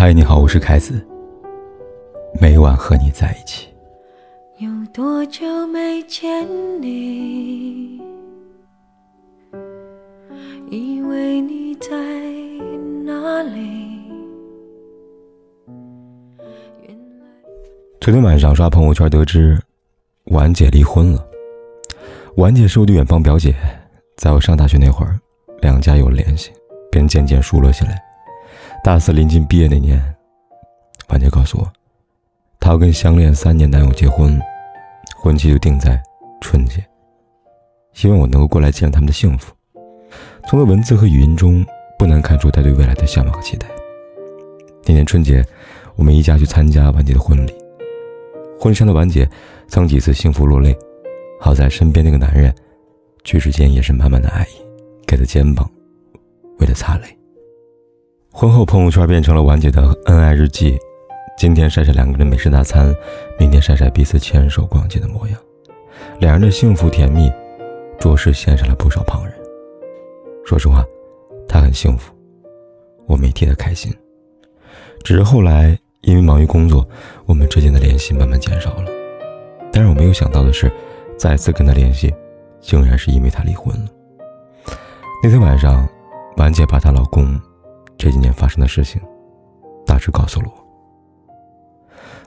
[0.00, 1.04] 嗨，你好，我是凯子。
[2.40, 3.66] 每晚和你在一起。
[4.58, 6.46] 有多久没见
[6.80, 8.00] 你？
[10.70, 11.90] 以为你在
[13.04, 14.00] 哪里？
[18.00, 19.58] 昨天晚上刷朋友圈得知，
[20.26, 21.28] 婉姐离婚了。
[22.36, 23.52] 婉姐是我的远方表姐，
[24.16, 25.18] 在我上大学那会儿，
[25.60, 26.52] 两家有联系，
[26.88, 28.00] 便渐渐熟络起来。
[28.84, 30.02] 大四临近毕业那年，
[31.08, 31.72] 婉姐告诉我，
[32.58, 34.40] 她要跟相恋三年男友结婚，
[35.20, 36.00] 婚期就定在
[36.40, 36.82] 春节，
[37.92, 39.52] 希望我能够过来见证他们的幸福。
[40.48, 41.66] 从她文字和语音中，
[41.98, 43.66] 不难看出她对未来的向往和期待。
[44.86, 45.44] 那年春节，
[45.96, 47.52] 我们一家去参加婉姐的婚礼，
[48.58, 49.28] 婚纱的婉姐
[49.66, 50.74] 曾几次幸福落泪，
[51.38, 52.54] 好在身边那个男人，
[53.22, 54.64] 举止间也是满满的爱意，
[55.06, 55.68] 给她肩膀，
[56.60, 57.17] 为她擦泪。
[58.30, 60.78] 婚后朋友圈变成了婉姐的恩爱日记，
[61.36, 62.94] 今天晒晒两个人美食大餐，
[63.38, 65.38] 明天晒晒彼此牵手逛街的模样，
[66.20, 67.32] 两人的幸福甜蜜，
[67.98, 69.34] 着实羡煞了不少旁人。
[70.44, 70.84] 说实话，
[71.48, 72.14] 她很幸福，
[73.06, 73.92] 我没替她开心。
[75.02, 76.86] 只是后来因为忙于工作，
[77.26, 78.90] 我们之间的联系慢慢减少了。
[79.72, 80.70] 但是我没有想到的是，
[81.16, 82.14] 再次跟她联系，
[82.60, 83.88] 竟然是因为她离婚了。
[85.24, 85.88] 那天晚上，
[86.36, 87.40] 婉姐把她老公。
[87.98, 89.02] 这几年发生的事情，
[89.84, 90.64] 大致告诉了我。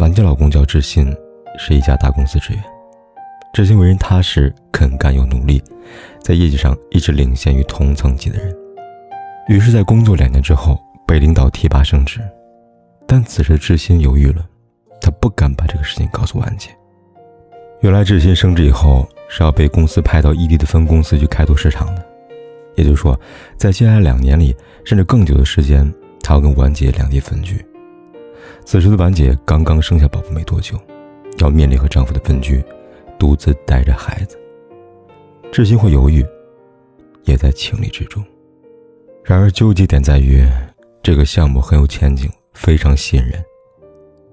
[0.00, 1.16] 婉姐老公叫志新，
[1.56, 2.62] 是一家大公司职员。
[3.54, 5.62] 志新为人踏实、肯干又努力，
[6.20, 8.52] 在业绩上一直领先于同层级的人。
[9.46, 12.20] 于是，在工作两年之后，被领导提拔升职。
[13.06, 14.44] 但此时志新犹豫了，
[15.00, 16.70] 他不敢把这个事情告诉婉姐。
[17.82, 22.11] 原来，志新升职以后是要被公司派到异地的分公司去开拓市场的。
[22.74, 23.18] 也就是说，
[23.56, 25.92] 在接下来两年里，甚至更久的时间，
[26.22, 27.64] 她要跟婉姐两地分居。
[28.64, 30.78] 此时的婉姐刚刚生下宝宝没多久，
[31.38, 32.62] 要面临和丈夫的分居，
[33.18, 34.38] 独自带着孩子。
[35.50, 36.24] 志新会犹豫，
[37.24, 38.24] 也在情理之中。
[39.24, 40.46] 然而纠结点在于，
[41.02, 43.44] 这个项目很有前景，非常吸引人，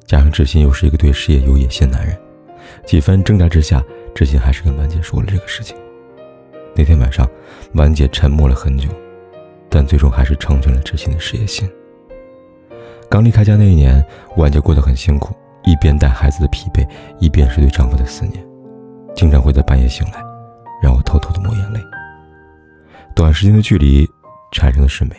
[0.05, 2.17] 加上志新又是一个对事业有野心的男人，
[2.85, 3.83] 几番挣扎之下，
[4.15, 5.75] 志新还是跟婉姐说了这个事情。
[6.79, 7.29] 那天晚上，
[7.73, 8.87] 婉姐沉默了很久，
[9.67, 11.69] 但最终还是成全了知心的事业心。
[13.09, 14.01] 刚离开家那一年，
[14.37, 15.35] 婉姐过得很辛苦，
[15.65, 16.87] 一边带孩子的疲惫，
[17.19, 18.41] 一边是对丈夫的思念，
[19.13, 20.23] 经常会在半夜醒来，
[20.81, 21.81] 让我偷偷的抹眼泪。
[23.13, 24.07] 短时间的距离
[24.53, 25.11] 产生的是美，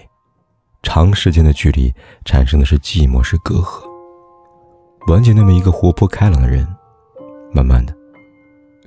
[0.82, 1.92] 长时间的距离
[2.24, 3.82] 产生的是寂寞，是隔阂。
[5.08, 6.66] 婉姐那么一个活泼开朗的人，
[7.52, 7.94] 慢慢的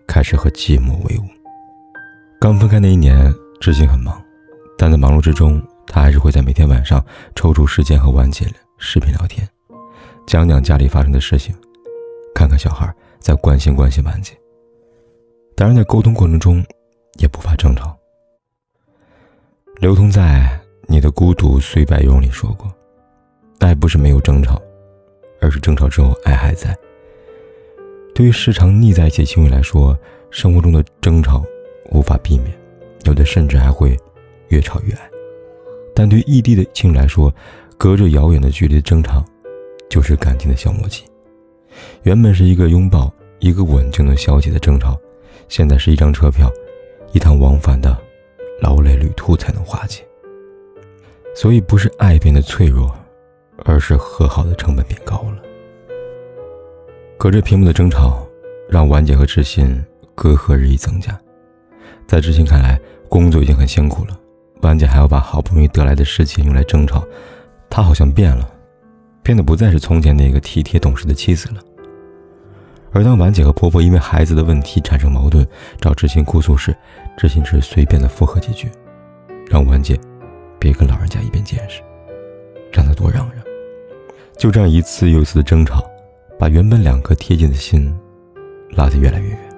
[0.07, 1.42] 开始和寂寞为伍。
[2.43, 4.21] 刚分开那一年，志新很忙，
[4.77, 7.01] 但在忙碌之中，他还是会在每天晚上
[7.35, 8.45] 抽出时间和婉姐
[8.77, 9.47] 视频聊天，
[10.27, 11.55] 讲讲家里发生的事情，
[12.35, 14.37] 看看小孩，再关心关心婉姐。
[15.55, 16.61] 当然，在沟通过程中，
[17.17, 17.97] 也不乏争吵。
[19.77, 22.69] 刘同在《你的孤独虽败犹荣》里说过
[23.59, 24.61] ：“爱不是没有争吵，
[25.39, 26.77] 而是争吵之后爱还在。”
[28.13, 29.97] 对于时常腻在一起的情侣来说，
[30.29, 31.41] 生活中的争吵。
[31.93, 32.51] 无法避免，
[33.05, 33.97] 有的甚至还会
[34.49, 35.09] 越吵越爱。
[35.95, 37.33] 但对异地的情侣来说，
[37.77, 39.23] 隔着遥远的距离的争吵，
[39.89, 41.05] 就是感情的消磨期。
[42.01, 44.97] 原本是一个拥抱、一个吻就能消解的争吵，
[45.47, 46.51] 现在是一张车票、
[47.11, 47.95] 一趟往返的
[48.59, 50.03] 劳累旅途才能化解。
[51.35, 52.93] 所以，不是爱变得脆弱，
[53.65, 55.37] 而是和好的成本变高了。
[57.17, 58.27] 隔着屏幕的争吵，
[58.67, 59.83] 让婉姐和知心
[60.15, 61.19] 隔阂日益增加。
[62.07, 64.19] 在知心看来，工作已经很辛苦了，
[64.61, 67.03] 婉姐还要把好不容易得来的事情用来争吵，
[67.69, 68.47] 她好像变了，
[69.21, 71.61] 变得不再是从前那个体贴懂事的妻子了。
[72.91, 75.47] 而当婉姐和婆婆因为孩子的问题产生矛盾，
[75.81, 76.75] 找知心哭诉时，
[77.17, 78.69] 知心只是随便的附和几句，
[79.49, 79.99] 让婉姐
[80.59, 81.81] 别跟老人家一般见识，
[82.71, 83.43] 让她多让让。
[84.37, 85.83] 就这样一次又一次的争吵，
[86.37, 87.91] 把原本两颗贴近的心
[88.71, 89.52] 拉得越来越远。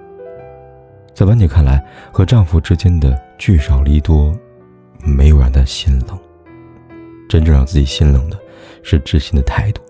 [1.16, 1.82] 在婉姐看来，
[2.12, 4.38] 和丈夫之间的聚少离多，
[5.00, 6.20] 没有让她心冷。
[7.30, 8.38] 真正让自己心冷的，
[8.84, 9.82] 是知心的态度。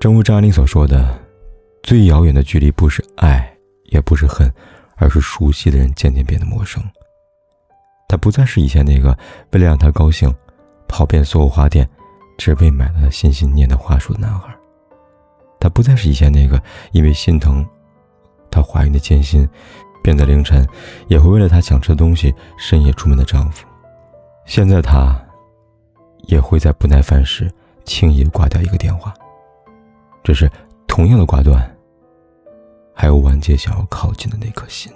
[0.00, 1.16] 正如张爱玲所说的
[1.84, 4.52] ：“最遥远的距离，不是爱，也不是恨，
[4.96, 6.82] 而是熟悉的人渐渐变得陌生。”
[8.08, 9.16] 他不再是以前那个
[9.52, 10.28] 为了让她高兴，
[10.88, 11.88] 跑遍所有花店，
[12.36, 14.52] 只为买了心心念的花束的男孩。
[15.60, 16.60] 他不再是以前那个
[16.90, 17.64] 因为心疼。
[18.50, 19.48] 她怀孕的艰辛，
[20.04, 20.68] 便在凌晨
[21.08, 23.66] 也会为了她想吃的东西深夜出门的丈夫。
[24.44, 25.18] 现在她
[26.26, 27.50] 也会在不耐烦时
[27.84, 29.14] 轻易挂掉一个电话。
[30.22, 30.50] 只是
[30.86, 31.74] 同样的挂断，
[32.94, 34.92] 还有婉姐想要靠近的那颗心。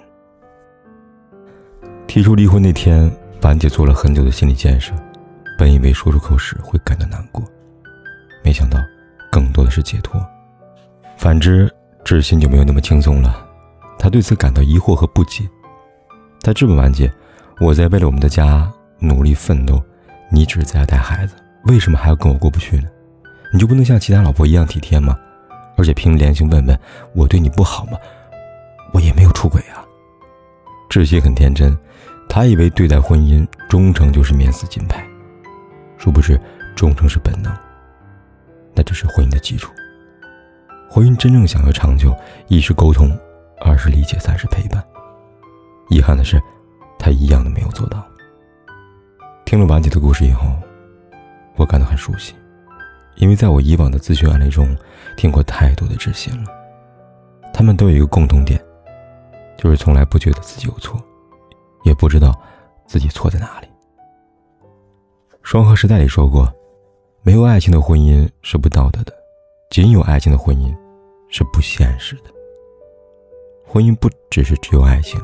[2.07, 3.11] 提出离婚那天，
[3.41, 4.93] 婉姐做了很久的心理建设，
[5.57, 7.43] 本以为说出口时会感到难过，
[8.43, 8.79] 没想到
[9.31, 10.23] 更多的是解脱。
[11.17, 11.71] 反之，
[12.03, 13.48] 知心就没有那么轻松了，
[13.99, 15.47] 他对此感到疑惑和不解。
[16.41, 17.11] 他质问婉姐
[17.59, 19.83] ：“我在为了我们的家努力奋斗，
[20.31, 21.35] 你只是在家带孩子，
[21.65, 22.87] 为什么还要跟我过不去呢？”
[23.51, 25.17] 你就不能像其他老婆一样体贴吗？
[25.75, 26.79] 而且凭良心问问，
[27.13, 27.97] 我对你不好吗？
[28.93, 29.83] 我也没有出轨啊。
[30.89, 31.77] 志新很天真，
[32.27, 35.05] 他以为对待婚姻忠诚就是免死金牌，
[35.97, 36.39] 殊不知
[36.75, 37.51] 忠诚是本能，
[38.73, 39.71] 那只是婚姻的基础。
[40.89, 42.15] 婚姻真正想要长久，
[42.47, 43.17] 一是沟通，
[43.61, 44.83] 二是理解，三是陪伴。
[45.89, 46.41] 遗憾的是，
[46.97, 48.03] 他一样的没有做到。
[49.45, 50.45] 听了婉姐的故事以后，
[51.55, 52.35] 我感到很熟悉。
[53.15, 54.77] 因为在我以往的咨询案例中，
[55.17, 56.49] 听过太多的知心了，
[57.53, 58.63] 他们都有一个共同点，
[59.57, 60.97] 就是从来不觉得自己有错，
[61.83, 62.33] 也不知道
[62.85, 63.67] 自己错在哪里。
[65.43, 66.49] 双河时代里说过，
[67.23, 69.11] 没有爱情的婚姻是不道德的，
[69.69, 70.73] 仅有爱情的婚姻
[71.29, 72.31] 是不现实的。
[73.71, 75.21] 婚姻不只是只有爱情，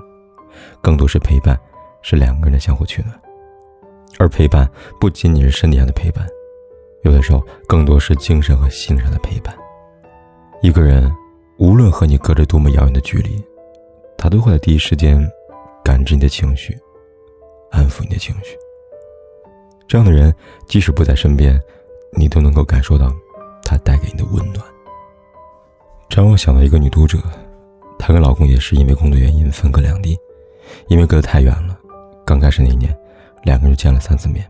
[0.80, 1.60] 更多是陪伴，
[2.04, 3.20] 是两个人的相互取暖，
[4.20, 4.70] 而陪伴
[5.00, 6.24] 不仅仅是身体上的陪伴。
[7.02, 9.56] 有的时候，更多是精神和心上的陪伴。
[10.62, 11.12] 一个人，
[11.58, 13.44] 无论和你隔着多么遥远的距离，
[14.16, 15.20] 他都会在第一时间
[15.84, 16.78] 感知你的情绪，
[17.72, 18.56] 安抚你的情绪。
[19.88, 20.32] 这样的人，
[20.68, 21.60] 即使不在身边，
[22.12, 23.12] 你都能够感受到
[23.64, 24.64] 他带给你的温暖。
[26.10, 27.18] 这让我想到一个女读者，
[28.08, 30.16] 她跟老公也是因为工作原因分隔两地，
[30.90, 31.76] 因为隔得太远了，
[32.24, 32.96] 刚开始那一年，
[33.46, 34.48] 两个人就见了三次面。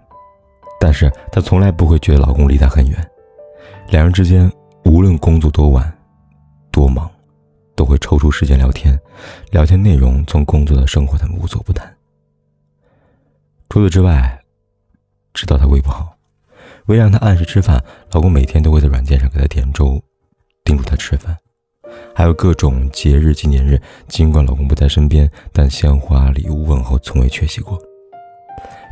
[0.78, 3.12] 但是她从来不会觉得老公离她很远，
[3.88, 4.52] 两人之间
[4.84, 5.90] 无论工作多晚、
[6.69, 7.10] 多忙，
[7.78, 9.00] 都会抽出时间聊天，
[9.52, 11.90] 聊天内容从工作到生活，他们无所不谈。
[13.69, 14.38] 除此之外，
[15.34, 16.13] 知道她胃不好，
[16.88, 17.81] 为让她按时吃饭，
[18.12, 19.98] 老公每天都会在软件上给她点粥，
[20.66, 21.38] 叮嘱她吃饭。
[22.16, 27.78] 还有各种节日纪念日，尽管老公不在身边，但鲜花、礼物、问候从未缺席过。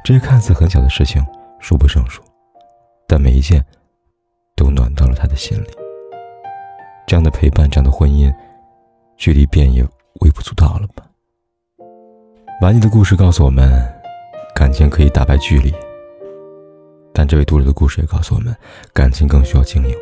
[0.04, 1.26] 这些看似很小的事情。
[1.60, 2.22] 数不胜数，
[3.08, 3.66] 但每一件
[4.54, 5.68] 都暖到了他的心里。
[7.08, 8.30] 这样的陪伴，这样的婚姻，
[9.16, 9.82] 距离便也
[10.20, 11.06] 微不足道了吧？
[12.60, 13.82] 婉妮的故事告诉我们，
[14.54, 15.74] 感情可以打败距离，
[17.14, 18.54] 但这位读者的故事也告诉我们，
[18.92, 19.96] 感情更需要经营。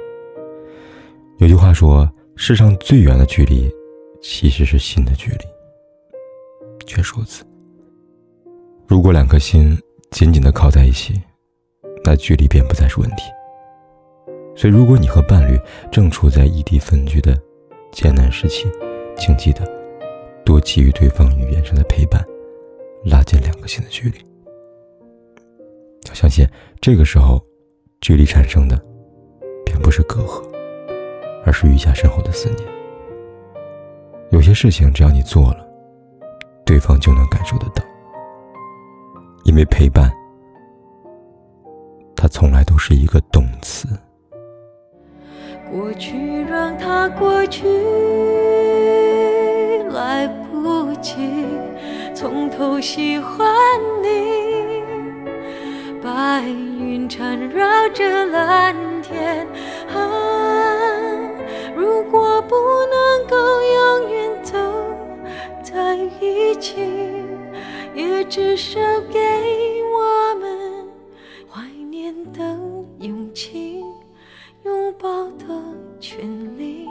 [1.37, 2.11] 有句话说，
[2.43, 3.71] 世上最远的距离，
[4.19, 5.45] 其实是心的距离。
[6.87, 7.45] 却如此。
[8.87, 9.77] 如果两颗心
[10.09, 11.21] 紧紧的靠在一起，
[12.03, 13.25] 那距离便不再是问题。
[14.55, 15.55] 所以，如果你和伴侣
[15.91, 17.39] 正处在异地分居的
[17.91, 18.67] 艰难时期，
[19.15, 19.63] 请记得
[20.43, 22.25] 多给予对方语言上的陪伴，
[23.05, 24.17] 拉近两颗心的距离。
[26.09, 26.43] 要相信，
[26.81, 27.39] 这个时候，
[28.01, 28.83] 距离产生的，
[29.63, 30.43] 并不是隔阂，
[31.45, 32.67] 而是愈加深厚的思念。
[34.31, 35.67] 有些事情，只要你做了，
[36.65, 37.83] 对方就能感受得到，
[39.43, 40.11] 因为陪伴。
[42.15, 43.87] 它从来都是一个动词。
[45.71, 47.65] 过去让它过去，
[49.89, 51.45] 来不及
[52.13, 53.47] 从头喜欢
[54.03, 54.09] 你。
[55.99, 59.47] 白云缠绕着蓝天，
[59.93, 60.20] 啊，
[62.11, 62.55] 果不
[62.87, 64.57] 能够永远走
[65.63, 66.75] 在一起，
[67.95, 69.19] 也至少给
[69.95, 70.87] 我们
[71.49, 72.11] 怀念。
[72.33, 72.43] 的
[72.99, 73.81] 勇气，
[74.63, 75.45] 拥抱的
[75.99, 76.19] 权
[76.57, 76.87] 利，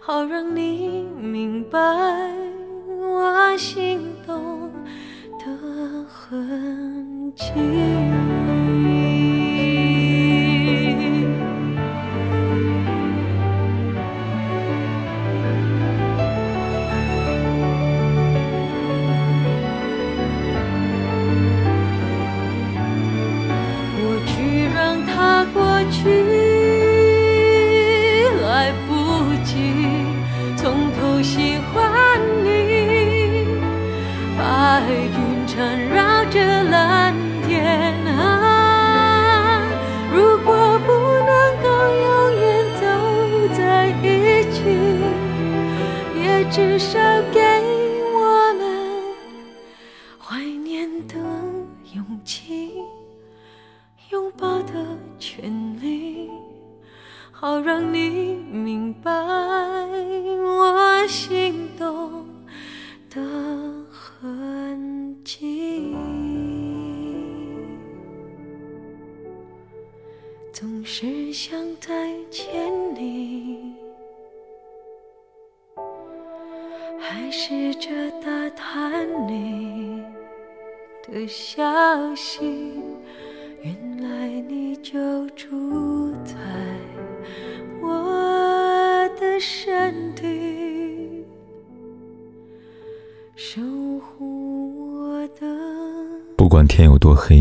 [0.00, 1.78] 好让你明白
[2.88, 4.70] 我心动
[5.38, 7.52] 的痕迹。
[25.92, 26.08] 去
[28.42, 28.90] 来不
[29.44, 29.54] 及
[30.56, 33.46] 从头喜欢你
[34.38, 37.14] 白云缠绕着蓝
[37.46, 39.60] 天啊
[40.10, 40.92] 如果不
[41.26, 41.30] 能
[41.62, 41.68] 够
[42.06, 42.42] 永远
[42.80, 42.82] 走
[43.54, 43.60] 在
[44.02, 44.60] 一起
[46.16, 46.98] 也至少
[47.30, 47.41] 给
[70.62, 71.90] 总是想再
[72.30, 72.54] 见
[72.94, 73.74] 你，
[77.00, 77.90] 还试着
[78.24, 80.00] 打探你
[81.02, 82.44] 的消息。
[83.64, 86.36] 原来你就住在
[87.80, 91.24] 我的身体，
[93.34, 93.60] 守
[93.98, 95.44] 护我的。
[96.36, 97.40] 不管天有多黑，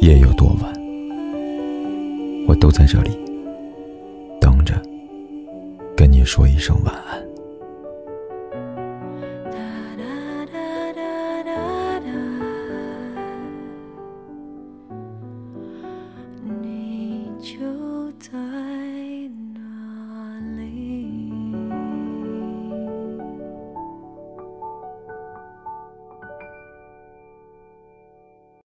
[0.00, 0.74] 夜有多晚，
[2.52, 3.18] 我都在这里
[4.38, 4.74] 等着，
[5.96, 7.21] 跟你说一声晚安。